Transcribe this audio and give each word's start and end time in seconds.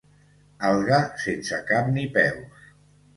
Alga 0.69 0.97
sense 1.23 1.59
cap 1.67 1.91
ni 1.99 2.07
peus. 2.17 2.65